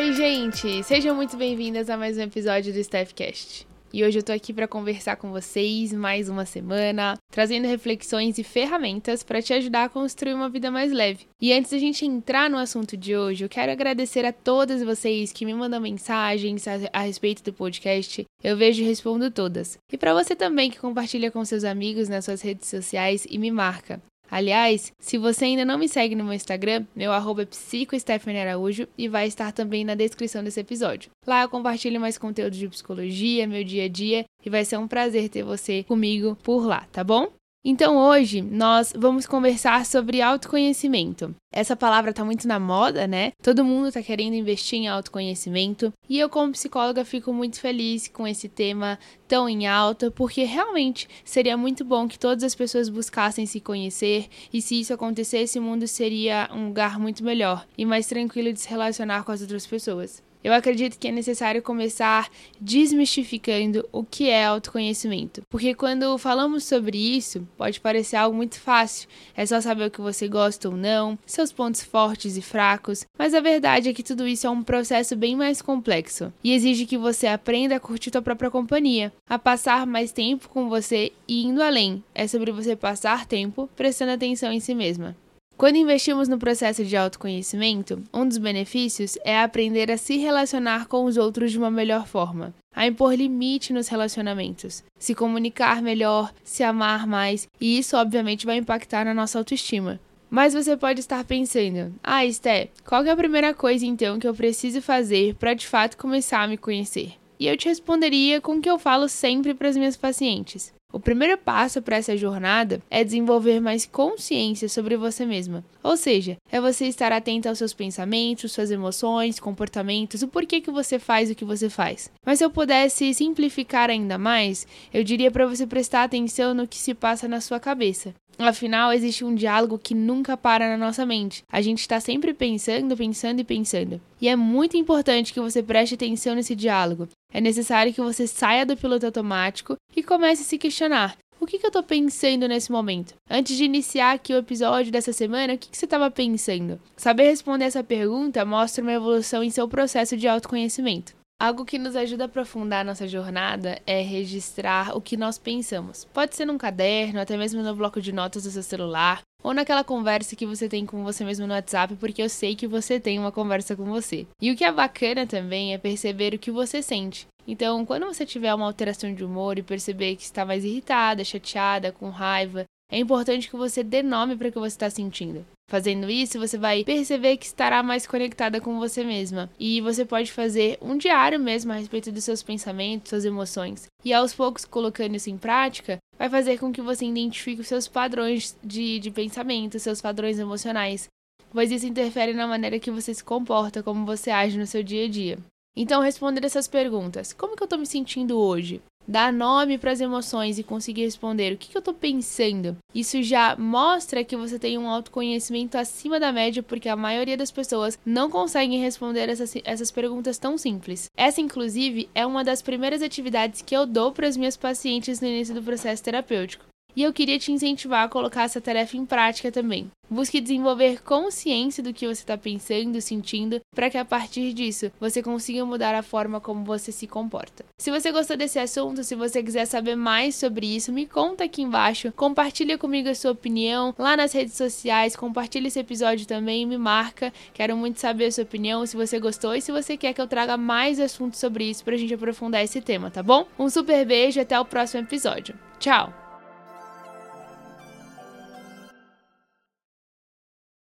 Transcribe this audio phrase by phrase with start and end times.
[0.00, 0.82] Oi, gente!
[0.82, 3.66] Sejam muito bem-vindas a mais um episódio do Staffcast.
[3.92, 8.42] E hoje eu tô aqui para conversar com vocês mais uma semana, trazendo reflexões e
[8.42, 11.26] ferramentas para te ajudar a construir uma vida mais leve.
[11.38, 15.34] E antes da gente entrar no assunto de hoje, eu quero agradecer a todas vocês
[15.34, 18.24] que me mandam mensagens a, a respeito do podcast.
[18.42, 19.76] Eu vejo e respondo todas.
[19.92, 23.50] E para você também que compartilha com seus amigos nas suas redes sociais e me
[23.50, 24.00] marca.
[24.30, 29.08] Aliás, se você ainda não me segue no meu Instagram, meu arroba é Araújo e
[29.08, 31.10] vai estar também na descrição desse episódio.
[31.26, 34.88] Lá eu compartilho mais conteúdo de psicologia, meu dia a dia e vai ser um
[34.88, 37.39] prazer ter você comigo por lá, tá bom?
[37.62, 41.34] Então hoje nós vamos conversar sobre autoconhecimento.
[41.52, 43.32] Essa palavra está muito na moda, né?
[43.42, 48.26] Todo mundo está querendo investir em autoconhecimento e eu, como psicóloga, fico muito feliz com
[48.26, 53.44] esse tema tão em alta, porque realmente seria muito bom que todas as pessoas buscassem
[53.44, 58.06] se conhecer e se isso acontecesse, o mundo seria um lugar muito melhor e mais
[58.06, 60.22] tranquilo de se relacionar com as outras pessoas.
[60.42, 66.96] Eu acredito que é necessário começar desmistificando o que é autoconhecimento, porque quando falamos sobre
[66.96, 71.18] isso, pode parecer algo muito fácil, é só saber o que você gosta ou não,
[71.26, 75.14] seus pontos fortes e fracos, mas a verdade é que tudo isso é um processo
[75.14, 79.86] bem mais complexo e exige que você aprenda a curtir sua própria companhia, a passar
[79.86, 82.02] mais tempo com você e indo além.
[82.14, 85.16] É sobre você passar tempo prestando atenção em si mesma.
[85.60, 91.04] Quando investimos no processo de autoconhecimento, um dos benefícios é aprender a se relacionar com
[91.04, 96.62] os outros de uma melhor forma, a impor limite nos relacionamentos, se comunicar melhor, se
[96.62, 100.00] amar mais, e isso obviamente vai impactar na nossa autoestima.
[100.30, 104.32] Mas você pode estar pensando: "Ah, Esté, qual é a primeira coisa então que eu
[104.32, 108.60] preciso fazer para de fato começar a me conhecer?" E eu te responderia com o
[108.62, 110.72] que eu falo sempre para as minhas pacientes.
[110.92, 115.64] O primeiro passo para essa jornada é desenvolver mais consciência sobre você mesma.
[115.82, 120.70] Ou seja, é você estar atento aos seus pensamentos, suas emoções, comportamentos, o porquê que
[120.70, 122.10] você faz o que você faz.
[122.26, 126.76] Mas se eu pudesse simplificar ainda mais, eu diria para você prestar atenção no que
[126.76, 128.12] se passa na sua cabeça.
[128.38, 131.44] Afinal, existe um diálogo que nunca para na nossa mente.
[131.52, 134.00] A gente está sempre pensando, pensando e pensando.
[134.20, 137.06] E é muito importante que você preste atenção nesse diálogo.
[137.32, 141.16] É necessário que você saia do piloto automático e comece a se questionar.
[141.40, 143.14] O que, que eu estou pensando nesse momento?
[143.28, 146.78] Antes de iniciar aqui o episódio dessa semana, o que, que você estava pensando?
[146.96, 151.14] Saber responder essa pergunta mostra uma evolução em seu processo de autoconhecimento.
[151.40, 156.04] Algo que nos ajuda a aprofundar nossa jornada é registrar o que nós pensamos.
[156.12, 159.84] Pode ser num caderno, até mesmo no bloco de notas do seu celular, ou naquela
[159.84, 163.18] conversa que você tem com você mesmo no WhatsApp, porque eu sei que você tem
[163.18, 164.26] uma conversa com você.
[164.40, 167.26] E o que é bacana também é perceber o que você sente.
[167.46, 171.90] Então, quando você tiver uma alteração de humor e perceber que está mais irritada, chateada,
[171.90, 175.44] com raiva, é importante que você dê nome para o que você está sentindo.
[175.70, 179.48] Fazendo isso, você vai perceber que estará mais conectada com você mesma.
[179.58, 183.86] E você pode fazer um diário mesmo a respeito dos seus pensamentos, suas emoções.
[184.04, 187.88] E aos poucos, colocando isso em prática, vai fazer com que você identifique os seus
[187.88, 191.08] padrões de, de pensamento, seus padrões emocionais.
[191.50, 195.06] Pois isso interfere na maneira que você se comporta, como você age no seu dia
[195.06, 195.38] a dia.
[195.74, 198.82] Então, responder essas perguntas: como que eu estou me sentindo hoje?
[199.10, 203.20] Dar nome para as emoções e conseguir responder o que, que eu estou pensando, isso
[203.22, 207.98] já mostra que você tem um autoconhecimento acima da média, porque a maioria das pessoas
[208.06, 211.10] não conseguem responder essas, essas perguntas tão simples.
[211.16, 215.26] Essa, inclusive, é uma das primeiras atividades que eu dou para as minhas pacientes no
[215.26, 216.69] início do processo terapêutico.
[216.96, 219.90] E eu queria te incentivar a colocar essa tarefa em prática também.
[220.10, 225.22] Busque desenvolver consciência do que você está pensando, sentindo, para que a partir disso você
[225.22, 227.64] consiga mudar a forma como você se comporta.
[227.78, 231.62] Se você gostou desse assunto, se você quiser saber mais sobre isso, me conta aqui
[231.62, 236.76] embaixo, compartilha comigo a sua opinião lá nas redes sociais, compartilha esse episódio também, me
[236.76, 237.32] marca.
[237.54, 240.26] Quero muito saber a sua opinião, se você gostou e se você quer que eu
[240.26, 243.46] traga mais assuntos sobre isso para a gente aprofundar esse tema, tá bom?
[243.56, 245.54] Um super beijo e até o próximo episódio.
[245.78, 246.19] Tchau!